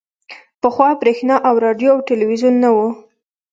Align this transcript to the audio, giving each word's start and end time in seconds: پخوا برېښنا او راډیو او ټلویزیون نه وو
پخوا 0.61 0.89
برېښنا 1.01 1.35
او 1.47 1.55
راډیو 1.65 1.89
او 1.93 1.99
ټلویزیون 2.07 2.55
نه 2.63 2.69
وو 2.75 2.87